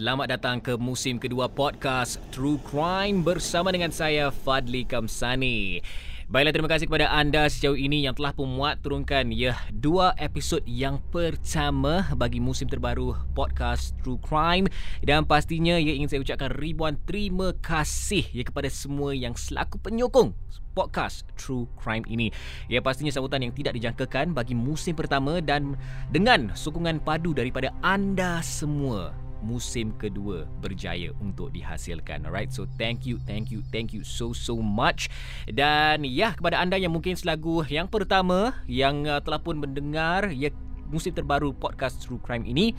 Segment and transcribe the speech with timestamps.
[0.00, 5.84] Selamat datang ke musim kedua podcast True Crime bersama dengan saya Fadli Kamsani.
[6.24, 11.04] Baiklah terima kasih kepada anda sejauh ini yang telah memuat turunkan ya dua episod yang
[11.12, 14.72] pertama bagi musim terbaru podcast True Crime
[15.04, 20.32] dan pastinya ya ingin saya ucapkan ribuan terima kasih ya kepada semua yang selaku penyokong
[20.72, 22.32] podcast True Crime ini.
[22.72, 25.76] Ya pastinya sambutan yang tidak dijangkakan bagi musim pertama dan
[26.08, 32.24] dengan sokongan padu daripada anda semua musim kedua berjaya untuk dihasilkan.
[32.28, 35.08] Alright, so thank you, thank you, thank you so so much.
[35.50, 40.52] Dan ya kepada anda yang mungkin selagu yang pertama yang uh, telah pun mendengar ya
[40.88, 42.72] musim terbaru podcast True Crime ini.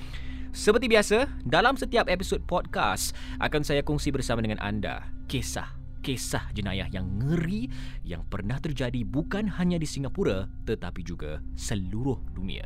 [0.52, 6.90] Seperti biasa, dalam setiap episod podcast akan saya kongsi bersama dengan anda kisah kisah jenayah
[6.90, 7.70] yang ngeri
[8.02, 12.66] yang pernah terjadi bukan hanya di Singapura tetapi juga seluruh dunia.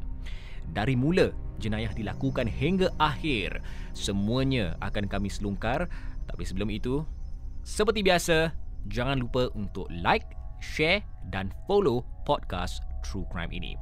[0.71, 3.61] Dari mula jenayah dilakukan hingga akhir,
[3.93, 5.87] semuanya akan kami selungkar.
[6.25, 7.05] Tapi sebelum itu,
[7.61, 8.53] seperti biasa,
[8.89, 10.25] jangan lupa untuk like,
[10.61, 13.77] share dan follow podcast True Crime ini.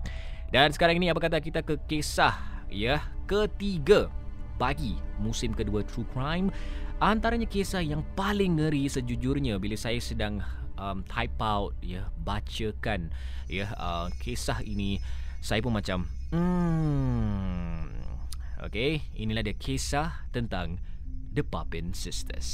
[0.54, 2.38] Dan sekarang ini apa kata kita ke kisah
[2.70, 4.10] ya ketiga
[4.62, 6.54] bagi musim kedua True Crime
[7.02, 10.46] antaranya kisah yang paling ngeri sejujurnya bila saya sedang
[10.78, 13.10] um, type out ya bacakan
[13.50, 15.02] ya uh, kisah ini
[15.42, 17.94] saya pun macam hmm.
[18.66, 20.82] Okey inilah dia kisah tentang
[21.30, 22.50] The Papin Sisters.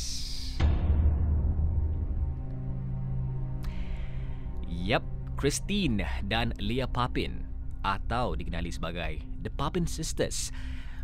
[4.68, 5.04] Yap,
[5.40, 7.46] Christine dan Leah Papin
[7.86, 10.52] atau dikenali sebagai The Papin Sisters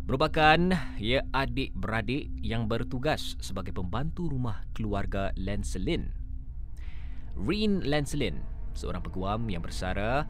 [0.04, 6.12] merupakan ya adik-beradik yang bertugas sebagai pembantu rumah keluarga Lancelin.
[7.36, 8.44] Reen Lancelin,
[8.76, 10.24] seorang peguam yang bersara,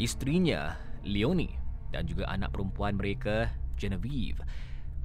[0.00, 1.63] isterinya Leonie
[1.94, 4.42] dan juga anak perempuan mereka Genevieve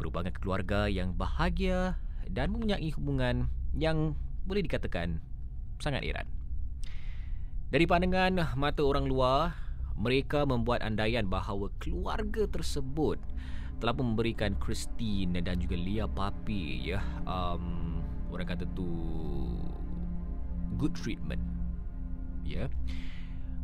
[0.02, 3.46] merupakan keluarga yang bahagia dan mempunyai hubungan
[3.78, 4.18] yang
[4.50, 5.22] boleh dikatakan
[5.78, 6.26] sangat erat.
[7.70, 9.54] Dari pandangan mata orang luar,
[9.94, 13.22] mereka membuat andaian bahawa keluarga tersebut
[13.80, 18.88] telah memberikan Christine dan juga Lia Papi ya um, orang kata tu
[20.76, 21.40] good treatment
[22.44, 22.68] ya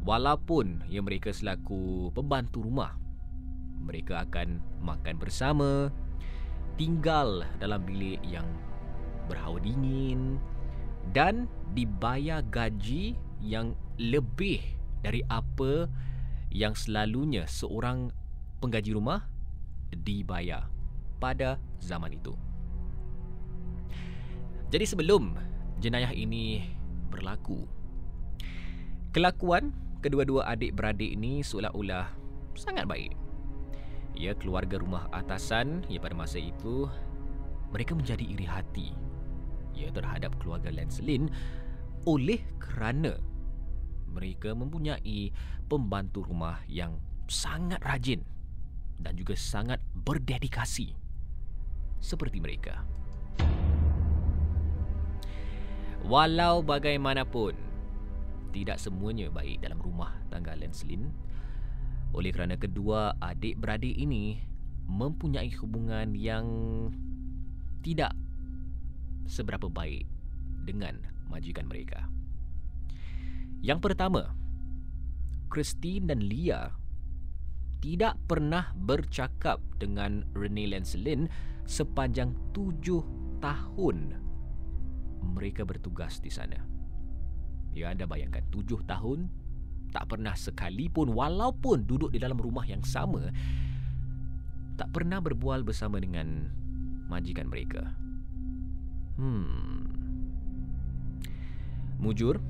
[0.07, 2.95] walaupun ya mereka selaku pembantu rumah
[3.85, 5.93] mereka akan makan bersama
[6.75, 8.45] tinggal dalam bilik yang
[9.29, 10.41] berhawa dingin
[11.13, 11.45] dan
[11.77, 14.59] dibayar gaji yang lebih
[15.05, 15.85] dari apa
[16.49, 18.09] yang selalunya seorang
[18.59, 19.23] penggaji rumah
[19.93, 20.65] dibayar
[21.21, 22.33] pada zaman itu.
[24.73, 25.37] Jadi sebelum
[25.79, 26.65] jenayah ini
[27.13, 27.69] berlaku,
[29.13, 32.09] kelakuan kedua-dua adik-beradik ini seolah-olah
[32.57, 33.24] sangat baik.
[34.15, 36.87] Ya, keluarga rumah atasan ya pada masa itu
[37.69, 38.95] mereka menjadi iri hati
[39.75, 41.27] ya terhadap keluarga Lancelin
[42.07, 43.19] oleh kerana
[44.07, 45.35] mereka mempunyai
[45.67, 46.95] pembantu rumah yang
[47.27, 48.23] sangat rajin
[49.03, 50.95] dan juga sangat berdedikasi
[51.99, 52.87] seperti mereka.
[56.05, 57.57] Walau bagaimanapun,
[58.53, 61.09] tidak semuanya baik dalam rumah tangga Lenslin.
[62.15, 64.39] Oleh kerana kedua adik-beradik ini
[64.87, 66.47] mempunyai hubungan yang
[67.83, 68.15] tidak
[69.27, 70.07] seberapa baik
[70.63, 70.95] dengan
[71.27, 72.07] majikan mereka.
[73.59, 74.31] Yang pertama,
[75.51, 76.71] Christine dan Leah
[77.83, 81.27] tidak pernah bercakap dengan Rene Lancelin
[81.67, 83.03] sepanjang tujuh
[83.43, 84.15] tahun
[85.21, 86.61] mereka bertugas di sana.
[87.75, 89.27] Ya, anda bayangkan tujuh tahun
[89.95, 93.31] tak pernah sekalipun walaupun duduk di dalam rumah yang sama
[94.75, 96.51] tak pernah berbual bersama dengan
[97.07, 97.95] majikan mereka.
[99.15, 99.87] Hmm.
[101.95, 102.43] Mujur,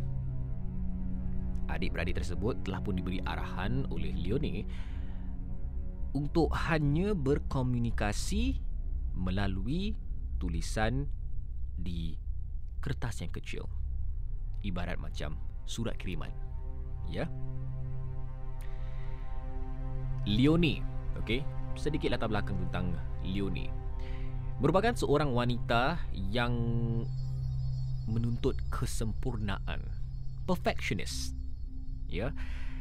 [1.70, 4.66] adik-beradik tersebut telah pun diberi arahan oleh Leonie
[6.18, 8.58] untuk hanya berkomunikasi
[9.14, 9.94] melalui
[10.42, 11.06] tulisan
[11.78, 12.18] di
[12.82, 13.70] kertas yang kecil.
[14.66, 15.38] Ibarat macam
[15.70, 16.45] surat kiriman.
[17.10, 17.30] Ya.
[20.26, 20.82] Leonie,
[21.22, 21.46] okey,
[21.78, 23.70] sedikit latar belakang tentang Leonie.
[24.58, 26.00] Merupakan seorang wanita
[26.32, 26.56] yang
[28.10, 29.84] menuntut kesempurnaan,
[30.50, 31.38] perfectionist.
[32.10, 32.32] Ya.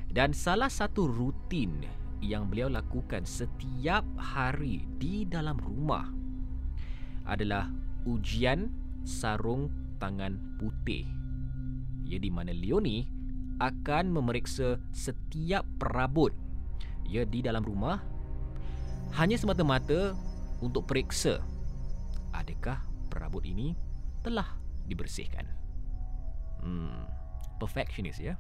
[0.08, 1.82] Dan salah satu rutin
[2.22, 6.06] yang beliau lakukan setiap hari di dalam rumah
[7.26, 7.68] adalah
[8.06, 8.70] ujian
[9.02, 11.08] sarung tangan putih.
[12.04, 13.08] Ya di mana Leonie
[13.60, 16.32] akan memeriksa setiap perabot
[17.04, 18.00] ya di dalam rumah
[19.14, 20.16] hanya semata-mata
[20.58, 21.38] untuk periksa
[22.34, 23.78] adakah perabot ini
[24.26, 24.58] telah
[24.90, 25.46] dibersihkan.
[26.64, 27.06] Hmm,
[27.62, 28.34] perfectionist ya.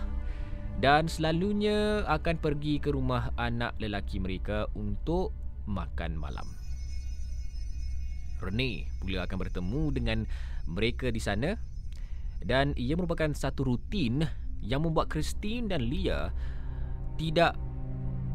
[0.79, 5.35] dan selalunya akan pergi ke rumah anak lelaki mereka untuk
[5.69, 6.50] makan malam.
[8.42, 10.19] Rene pula akan bertemu dengan
[10.66, 11.54] mereka di sana
[12.42, 14.25] dan ia merupakan satu rutin
[14.63, 16.31] yang membuat Christine dan Leah
[17.19, 17.56] tidak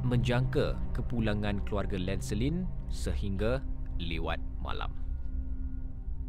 [0.05, 3.65] menjangka kepulangan keluarga Lancelin sehingga
[3.97, 4.93] lewat malam.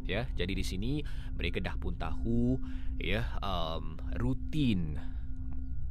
[0.08, 0.92] Ya, jadi di sini
[1.36, 2.56] mereka dah pun tahu
[2.96, 4.96] ya um, rutin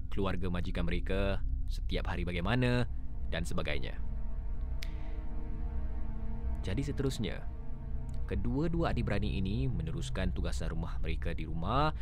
[0.09, 2.89] keluarga majikan mereka setiap hari bagaimana
[3.29, 4.04] dan sebagainya.
[6.65, 7.45] Jadi seterusnya,
[8.25, 11.93] kedua-dua adik-beradik ini meneruskan tugasan rumah mereka di rumah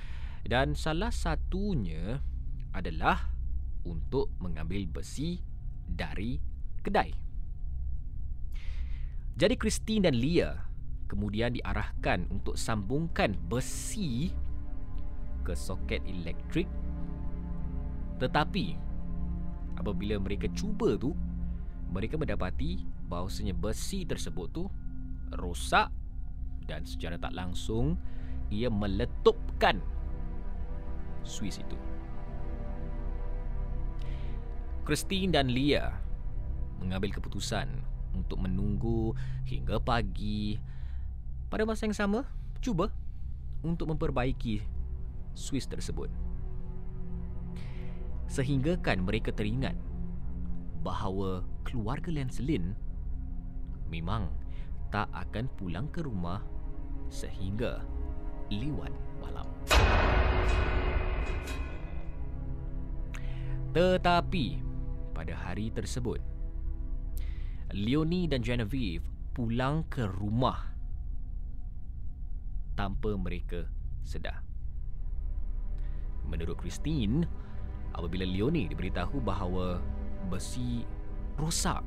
[0.47, 2.23] dan salah satunya
[2.71, 3.27] adalah
[3.83, 5.43] untuk mengambil besi
[5.83, 6.39] dari
[6.79, 7.11] kedai.
[9.35, 10.55] Jadi Christine dan Leah
[11.11, 14.31] kemudian diarahkan untuk sambungkan besi
[15.43, 16.65] ke soket elektrik
[18.23, 18.79] tetapi
[19.75, 21.11] apabila mereka cuba tu
[21.91, 24.63] mereka mendapati bahawasanya besi tersebut tu
[25.35, 25.89] rosak
[26.67, 27.99] dan secara tak langsung
[28.47, 29.81] ia meletupkan
[31.23, 31.75] Swiss itu.
[34.83, 35.95] Christine dan Leah
[36.83, 37.71] mengambil keputusan
[38.11, 39.15] untuk menunggu
[39.47, 40.59] hingga pagi.
[41.47, 42.27] Pada masa yang sama,
[42.59, 42.91] cuba
[43.63, 44.59] untuk memperbaiki
[45.33, 46.11] Swiss tersebut.
[48.27, 49.77] Sehinggakan mereka teringat
[50.83, 52.75] bahawa keluarga Lancelin
[53.93, 54.25] memang
[54.89, 56.41] tak akan pulang ke rumah
[57.13, 57.85] sehingga
[58.49, 58.89] lewat
[59.21, 59.45] malam.
[63.73, 64.45] Tetapi
[65.13, 66.21] pada hari tersebut
[67.73, 70.73] Leonie dan Genevieve pulang ke rumah
[72.77, 73.65] tanpa mereka
[74.05, 74.45] sedar.
[76.25, 77.25] Menurut Christine,
[77.97, 79.81] apabila Leonie diberitahu bahawa
[80.29, 80.85] besi
[81.37, 81.81] rosak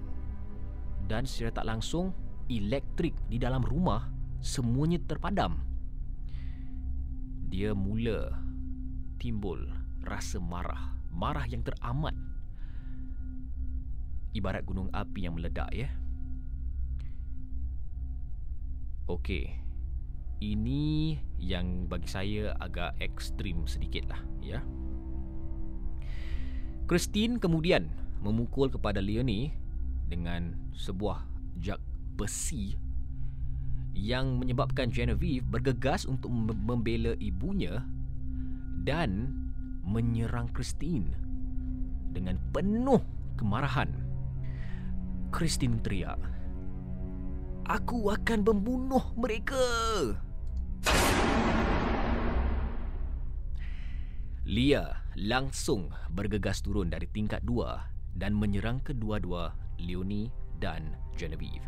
[1.04, 2.16] dan secara tak langsung
[2.48, 4.08] elektrik di dalam rumah
[4.40, 5.60] semuanya terpadam.
[7.52, 8.32] Dia mula
[9.20, 9.69] timbul
[10.02, 12.16] rasa marah, marah yang teramat
[14.37, 15.88] ibarat gunung api yang meledak ya.
[19.09, 19.64] Okey.
[20.37, 24.61] Ini yang bagi saya agak ekstrim sedikit lah ya.
[26.85, 27.88] Christine kemudian
[28.21, 29.56] memukul kepada Leonie
[30.06, 31.22] dengan sebuah
[31.58, 31.82] jak
[32.16, 32.78] besi
[33.96, 37.80] yang menyebabkan Genevieve bergegas untuk membela ibunya
[38.84, 39.32] dan
[39.82, 41.10] menyerang Christine
[42.12, 43.00] dengan penuh
[43.40, 43.88] kemarahan.
[45.32, 46.20] Christine teriak.
[47.66, 49.58] Aku akan membunuh mereka.
[54.46, 61.64] Lia langsung bergegas turun dari tingkat dua dan menyerang kedua-dua Leonie dan Genevieve.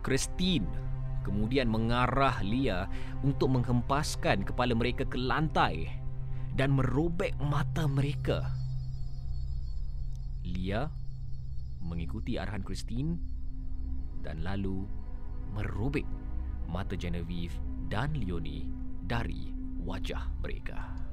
[0.00, 0.66] Christine
[1.20, 2.88] kemudian mengarah Lia
[3.20, 5.92] untuk menghempaskan kepala mereka ke lantai
[6.56, 8.48] dan merobek mata mereka.
[10.42, 10.88] Lia
[11.84, 13.20] mengikuti arahan Christine
[14.24, 14.88] dan lalu
[15.52, 16.04] merobek
[16.70, 17.54] mata Genevieve
[17.90, 18.68] dan Leonie
[19.04, 19.52] dari
[19.82, 21.09] wajah mereka.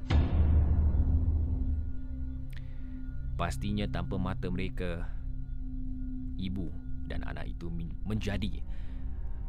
[3.38, 5.06] Pastinya tanpa mata mereka,
[6.42, 6.66] ibu
[7.06, 7.70] dan anak itu
[8.02, 8.58] menjadi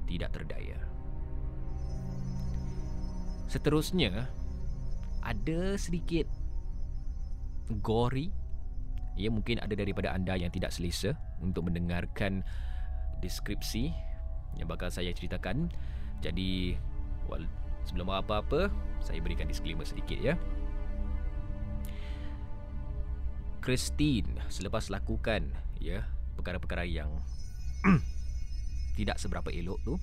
[0.05, 0.77] tidak terdaya.
[3.49, 4.29] Seterusnya,
[5.25, 6.29] ada sedikit
[7.81, 8.29] gory.
[9.17, 12.45] Ya mungkin ada daripada anda yang tidak selesa untuk mendengarkan
[13.25, 13.91] deskripsi
[14.55, 15.67] yang bakal saya ceritakan.
[16.21, 16.77] Jadi
[17.89, 18.69] sebelum apa-apa
[19.01, 20.37] saya berikan disclaimer sedikit ya.
[23.59, 25.45] Christine selepas lakukan
[25.79, 26.03] ya
[26.39, 27.11] perkara-perkara yang
[28.97, 29.95] tidak seberapa elok tu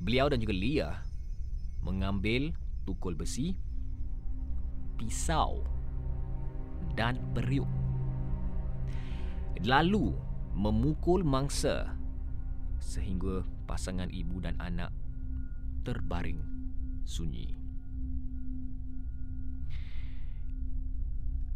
[0.00, 0.90] beliau dan juga Lia
[1.84, 2.56] mengambil
[2.88, 3.56] tukul besi
[4.96, 5.64] pisau
[6.96, 7.68] dan periuk.
[9.60, 10.16] Lalu
[10.56, 11.92] memukul mangsa
[12.80, 14.88] sehingga pasangan ibu dan anak
[15.84, 16.40] terbaring
[17.04, 17.59] sunyi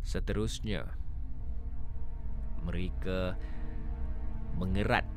[0.04, 0.84] Seterusnya,
[2.60, 3.40] mereka
[4.54, 5.08] mengerat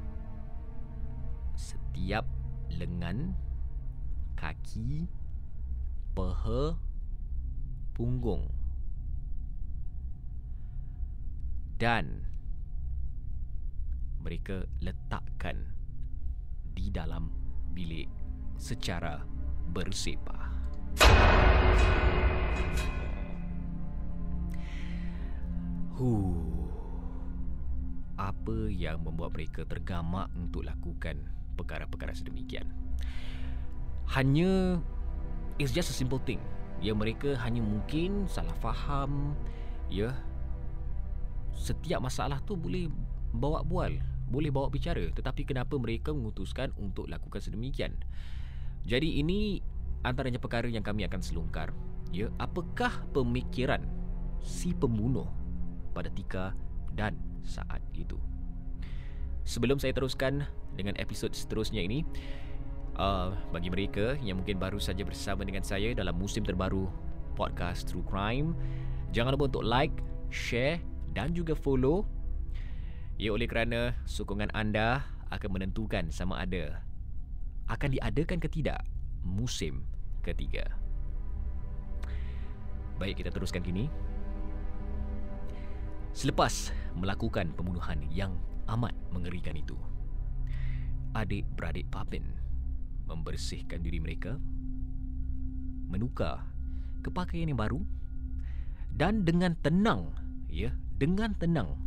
[1.60, 2.24] setiap
[2.72, 3.36] lengan,
[4.40, 5.12] kaki,
[6.16, 6.80] peha,
[7.94, 8.48] punggung
[11.78, 12.26] dan
[14.22, 15.62] mereka letakkan
[16.74, 17.30] di dalam
[17.74, 18.10] bilik
[18.58, 19.22] secara
[19.70, 20.50] bersepah.
[25.98, 26.38] Huh.
[28.22, 31.26] Apa yang membuat mereka tergamak untuk lakukan
[31.58, 32.70] perkara-perkara sedemikian?
[34.14, 34.78] Hanya
[35.58, 36.38] it's just a simple thing.
[36.86, 39.34] Ya mereka hanya mungkin salah faham,
[39.90, 40.14] ya.
[41.58, 42.94] Setiap masalah tu boleh
[43.34, 43.98] bawa bual,
[44.30, 47.98] boleh bawa bicara, tetapi kenapa mereka memutuskan untuk lakukan sedemikian?
[48.86, 49.66] Jadi ini
[50.06, 51.74] antaranya perkara yang kami akan selungkar.
[52.14, 53.82] Ya, apakah pemikiran
[54.46, 55.26] si pembunuh
[55.98, 56.54] pada Tika
[56.94, 58.22] dan saat itu.
[59.50, 60.46] Sebelum saya teruskan
[60.78, 62.06] dengan episod seterusnya ini,
[63.02, 66.86] uh, bagi mereka yang mungkin baru saja bersama dengan saya dalam musim terbaru
[67.34, 68.54] podcast True Crime,
[69.10, 69.96] jangan lupa untuk like,
[70.30, 70.78] share
[71.18, 72.06] dan juga follow.
[73.18, 75.02] Ya oleh kerana sokongan anda
[75.34, 76.86] akan menentukan sama ada
[77.68, 78.80] akan diadakan ke tidak
[79.26, 79.84] musim
[80.24, 80.64] ketiga.
[82.98, 83.92] Baik, kita teruskan kini.
[86.18, 88.34] Selepas melakukan pembunuhan yang
[88.74, 89.78] amat mengerikan itu,
[91.14, 92.26] adik-beradik Papin
[93.06, 94.34] membersihkan diri mereka,
[95.86, 96.42] menukar
[97.06, 97.86] ke pakaian yang baru
[98.98, 100.10] dan dengan tenang,
[100.50, 101.78] ya, dengan tenang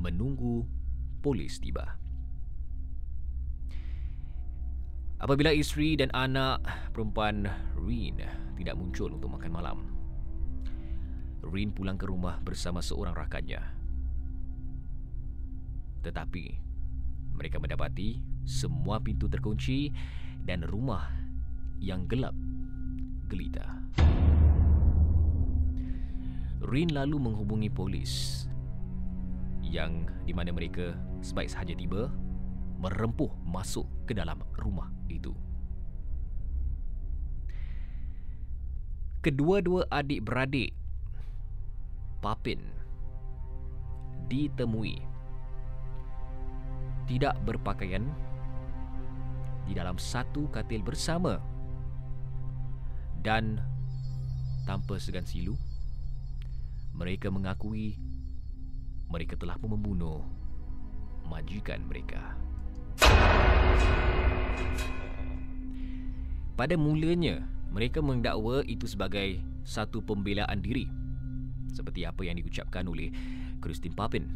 [0.00, 0.64] menunggu
[1.20, 2.00] polis tiba.
[5.20, 6.64] Apabila isteri dan anak
[6.96, 7.44] perempuan
[7.76, 8.24] Rin
[8.56, 9.97] tidak muncul untuk makan malam,
[11.46, 13.62] Rin pulang ke rumah bersama seorang rakannya.
[16.02, 16.44] Tetapi
[17.38, 19.92] mereka mendapati semua pintu terkunci
[20.42, 21.06] dan rumah
[21.78, 22.34] yang gelap
[23.30, 23.78] gelita.
[26.64, 28.44] Rin lalu menghubungi polis
[29.62, 32.10] yang di mana mereka sebaik sahaja tiba
[32.78, 35.34] merempuh masuk ke dalam rumah itu.
[39.18, 40.77] Kedua-dua adik-beradik
[42.18, 42.58] Papin.
[44.26, 44.98] Ditemui.
[47.06, 48.02] Tidak berpakaian.
[49.70, 51.38] Di dalam satu katil bersama.
[53.22, 53.62] Dan
[54.66, 55.54] tanpa segan silu
[56.92, 57.96] mereka mengakui
[59.08, 60.26] mereka telah pun membunuh
[61.24, 62.36] majikan mereka.
[66.58, 70.97] Pada mulanya mereka mendakwa itu sebagai satu pembelaan diri
[71.72, 73.12] seperti apa yang diucapkan oleh
[73.62, 74.28] Christine Papin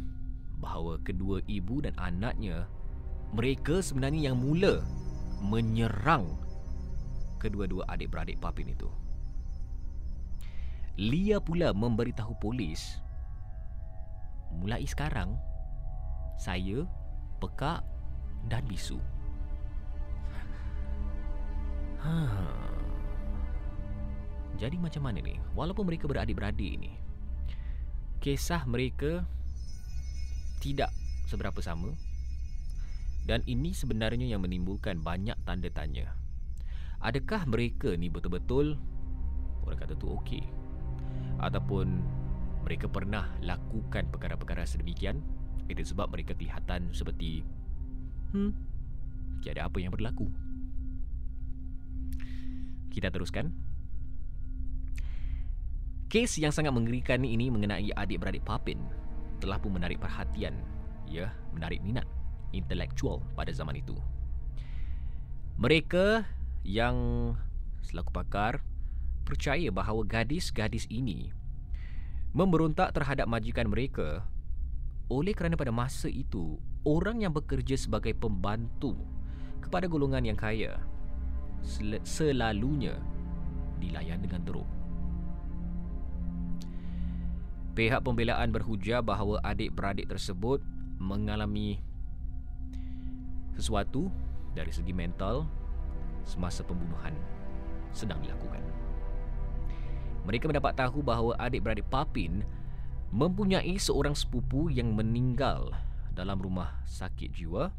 [0.63, 2.71] bahawa kedua ibu dan anaknya
[3.35, 4.85] mereka sebenarnya yang mula
[5.43, 6.29] menyerang
[7.43, 8.87] kedua-dua adik-beradik Papin itu.
[11.01, 13.01] Lia pula memberitahu polis
[14.53, 15.35] mulai sekarang
[16.37, 16.85] saya
[17.41, 17.81] pekak
[18.47, 19.01] dan bisu.
[22.03, 22.15] Ha.
[24.59, 25.39] Jadi macam mana ni?
[25.57, 26.93] Walaupun mereka beradik-beradik ni,
[28.23, 29.27] kisah mereka
[30.63, 30.95] tidak
[31.27, 31.91] seberapa sama
[33.27, 36.15] dan ini sebenarnya yang menimbulkan banyak tanda tanya.
[37.03, 38.79] Adakah mereka ni betul-betul
[39.67, 40.47] orang kata tu okey
[41.43, 41.99] ataupun
[42.63, 45.19] mereka pernah lakukan perkara-perkara sedemikian
[45.67, 47.43] itu sebab mereka kelihatan seperti
[48.31, 48.55] hmm
[49.43, 50.31] tiada apa yang berlaku.
[52.95, 53.72] Kita teruskan.
[56.13, 58.77] Kes yang sangat mengerikan ini mengenai adik-beradik Papin
[59.41, 60.53] telah pun menarik perhatian,
[61.09, 62.05] ya, menarik minat
[62.53, 63.97] intelektual pada zaman itu.
[65.57, 66.29] Mereka
[66.69, 67.33] yang
[67.81, 68.61] selaku pakar
[69.25, 71.33] percaya bahawa gadis-gadis ini
[72.37, 74.29] memberontak terhadap majikan mereka
[75.09, 79.01] oleh kerana pada masa itu orang yang bekerja sebagai pembantu
[79.65, 80.77] kepada golongan yang kaya
[81.65, 83.01] sel- selalunya
[83.81, 84.82] dilayan dengan teruk.
[87.73, 90.61] Pihak pembelaan berhujah bahawa adik-beradik tersebut
[91.01, 91.81] mengalami
[93.57, 94.13] sesuatu
[94.53, 95.49] dari segi mental
[96.29, 97.17] semasa pembunuhan
[97.97, 98.61] sedang dilakukan.
[100.29, 102.45] Mereka mendapat tahu bahawa adik-beradik Papin
[103.09, 105.73] mempunyai seorang sepupu yang meninggal
[106.13, 107.73] dalam rumah sakit jiwa,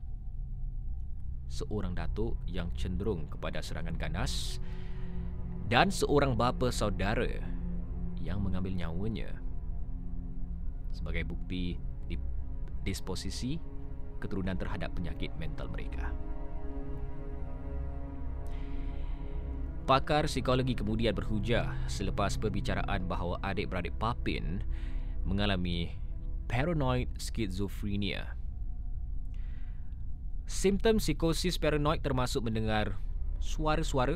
[1.53, 4.57] seorang datuk yang cenderung kepada serangan ganas
[5.69, 7.29] dan seorang bapa saudara
[8.17, 9.42] yang mengambil nyawanya
[10.93, 11.75] sebagai bukti
[12.07, 12.15] di
[12.85, 13.57] disposisi
[14.21, 16.13] keturunan terhadap penyakit mental mereka.
[19.83, 24.63] Pakar psikologi kemudian berhujah selepas perbicaraan bahawa adik-beradik Papin
[25.27, 25.99] mengalami
[26.47, 28.31] paranoid schizophrenia.
[30.47, 32.95] Simptom psikosis paranoid termasuk mendengar
[33.43, 34.15] suara-suara,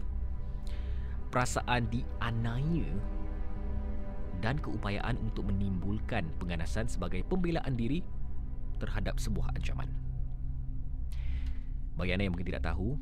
[1.35, 2.87] perasaan dianiaya
[4.39, 8.05] dan keupayaan untuk menimbulkan penganasan sebagai pembelaan diri
[8.77, 9.89] terhadap sebuah ancaman.
[11.97, 12.93] Bagi anda yang mungkin tidak tahu,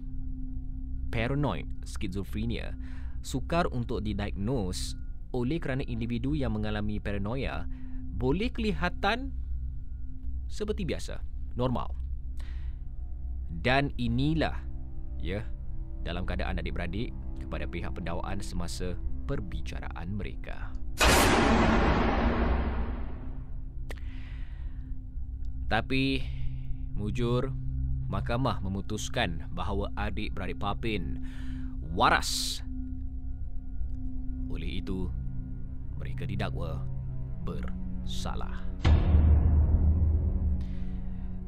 [1.11, 2.75] paranoid schizophrenia
[3.19, 4.95] sukar untuk didiagnose
[5.35, 7.67] oleh kerana individu yang mengalami paranoia
[8.15, 9.35] boleh kelihatan
[10.47, 11.19] seperti biasa,
[11.59, 11.91] normal.
[13.51, 14.55] Dan inilah
[15.19, 15.43] ya
[16.07, 17.11] dalam keadaan adik-beradik
[17.41, 20.71] kepada pihak pendakwaan semasa perbicaraan mereka.
[25.65, 26.23] Tapi
[26.95, 27.51] mujur
[28.05, 31.19] mahkamah memutuskan bahawa adik-beradik Papin
[31.91, 32.61] waras.
[34.47, 35.09] Oleh itu,
[35.97, 36.85] mereka didakwa
[37.43, 38.61] bersalah.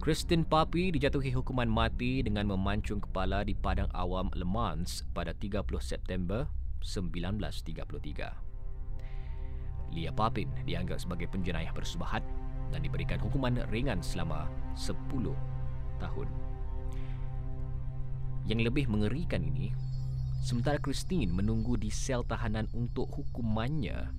[0.08, 5.68] Christine Papi dijatuhi hukuman mati dengan memancung kepala di Padang Awam Le Mans pada 30
[5.84, 6.48] September
[6.80, 8.47] 1933.
[9.92, 12.24] Lia Papin dianggap sebagai penjenayah bersubahat
[12.72, 14.98] dan diberikan hukuman ringan selama 10
[16.00, 16.28] tahun.
[18.48, 19.76] Yang lebih mengerikan ini,
[20.40, 24.12] sementara Christine menunggu di sel tahanan untuk hukumannya,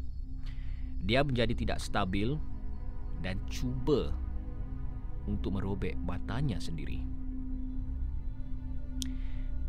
[1.01, 2.37] dia menjadi tidak stabil
[3.25, 4.13] dan cuba
[5.25, 7.05] untuk merobek matanya sendiri.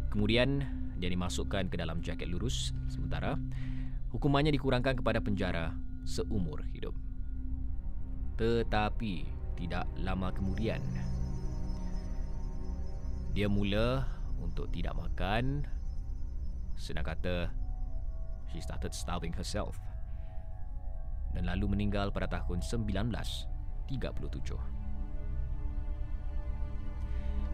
[0.10, 0.66] Kemudian
[1.00, 3.40] dia dimasukkan ke dalam jaket lurus sementara
[4.12, 5.72] hukumannya dikurangkan kepada penjara
[6.10, 6.98] seumur hidup.
[8.42, 9.30] Tetapi
[9.62, 10.82] tidak lama kemudian
[13.30, 14.10] dia mula
[14.42, 15.70] untuk tidak makan.
[16.74, 17.54] Senang kata
[18.50, 19.78] she started starving herself.
[21.30, 23.94] Dan lalu meninggal pada tahun 1937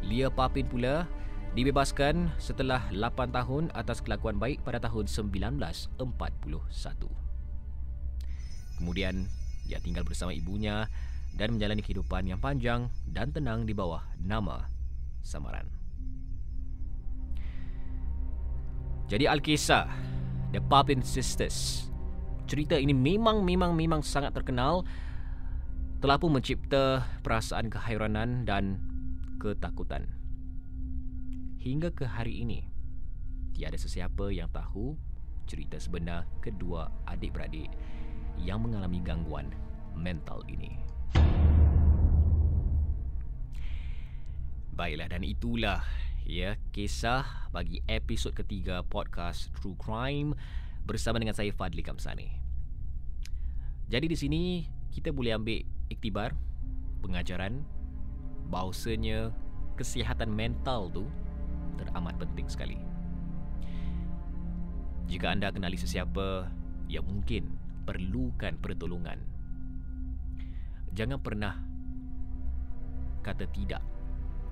[0.07, 1.11] Lia Papin pula
[1.59, 5.99] dibebaskan setelah 8 tahun atas kelakuan baik pada tahun 1941
[8.75, 9.25] Kemudian
[9.65, 10.85] ia tinggal bersama ibunya
[11.35, 14.67] dan menjalani kehidupan yang panjang dan tenang di bawah nama
[15.19, 15.67] samaran.
[19.05, 19.85] Jadi Alkisah,
[20.49, 21.87] The Papin Sisters.
[22.45, 24.85] Cerita ini memang memang memang sangat terkenal
[26.01, 28.77] telah pun mencipta perasaan kehairanan dan
[29.41, 30.09] ketakutan.
[31.61, 32.61] Hingga ke hari ini,
[33.57, 34.93] tiada sesiapa yang tahu
[35.49, 37.69] cerita sebenar kedua adik-beradik
[38.41, 39.47] yang mengalami gangguan
[39.95, 40.75] mental ini.
[44.75, 45.81] Baiklah dan itulah
[46.27, 47.23] ya kisah
[47.55, 50.35] bagi episod ketiga podcast True Crime
[50.83, 52.27] bersama dengan saya Fadli Kamsani.
[53.87, 54.43] Jadi di sini
[54.91, 55.61] kita boleh ambil
[55.93, 56.33] iktibar
[57.05, 57.61] pengajaran
[58.49, 59.29] bahawasanya
[59.77, 61.05] kesihatan mental tu
[61.77, 62.77] teramat penting sekali.
[65.05, 66.49] Jika anda kenali sesiapa
[66.89, 69.21] yang mungkin perlukan pertolongan,
[70.91, 71.53] jangan pernah
[73.21, 73.81] kata tidak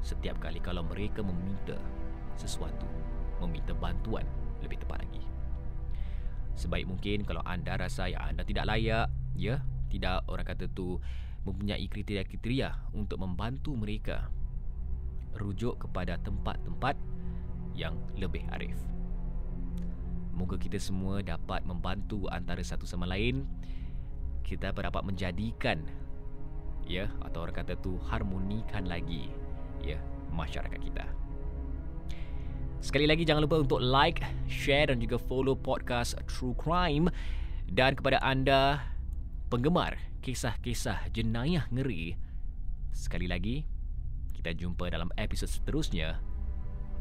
[0.05, 1.77] setiap kali kalau mereka meminta
[2.37, 2.85] sesuatu,
[3.41, 4.25] meminta bantuan
[4.61, 5.23] lebih tepat lagi.
[6.53, 11.01] Sebaik mungkin kalau anda rasa yang anda tidak layak, ya, tidak orang kata tu
[11.43, 14.29] mempunyai kriteria-kriteria untuk membantu mereka,
[15.35, 16.95] rujuk kepada tempat-tempat
[17.73, 18.92] yang lebih arif.
[20.33, 23.45] Moga kita semua dapat membantu antara satu sama lain.
[24.41, 25.85] Kita dapat menjadikan
[26.83, 29.29] ya atau orang kata tu harmonikan lagi
[29.79, 30.01] ya
[30.33, 31.05] masyarakat kita.
[32.83, 34.19] Sekali lagi jangan lupa untuk like,
[34.51, 37.07] share dan juga follow podcast True Crime
[37.71, 38.83] dan kepada anda
[39.47, 42.19] penggemar kisah-kisah jenayah ngeri.
[42.91, 43.63] Sekali lagi,
[44.35, 46.19] kita jumpa dalam episod seterusnya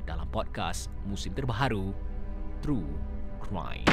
[0.06, 1.90] dalam podcast musim terbaru
[2.62, 3.11] True
[3.52, 3.84] Crime.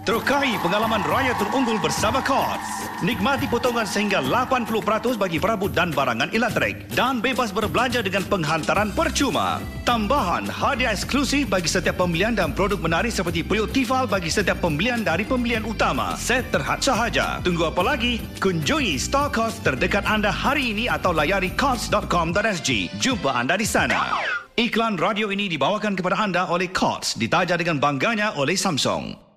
[0.00, 2.88] Terukai pengalaman raya terunggul bersama Cots.
[3.04, 9.60] Nikmati potongan sehingga 80% bagi perabot dan barangan elektrik dan bebas berbelanja dengan penghantaran percuma.
[9.84, 15.04] Tambahan hadiah eksklusif bagi setiap pembelian dan produk menarik seperti periuk tifal bagi setiap pembelian
[15.04, 16.16] dari pembelian utama.
[16.16, 17.44] Set terhad sahaja.
[17.44, 18.24] Tunggu apa lagi?
[18.40, 22.88] Kunjungi store Cots terdekat anda hari ini atau layari cots.com.sg.
[22.96, 24.16] Jumpa anda di sana.
[24.56, 29.29] Iklan radio ini dibawakan kepada anda oleh Cots, ditaja dengan bangganya oleh Samsung.